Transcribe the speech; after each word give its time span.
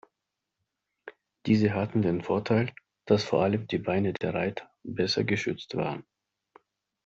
Diese 1.45 1.75
hatten 1.75 2.01
den 2.01 2.23
Vorteil, 2.23 2.73
dass 3.05 3.23
vor 3.23 3.43
allem 3.43 3.67
die 3.67 3.77
Beine 3.77 4.13
der 4.13 4.33
Reiter 4.33 4.67
besser 4.81 5.23
geschützt 5.23 5.75
waren. 5.77 6.03